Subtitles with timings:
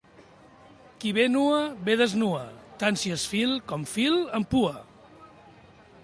[1.01, 2.41] Qui bé nua, bé desnua;
[2.83, 4.73] tant si és fil com fil amb pua.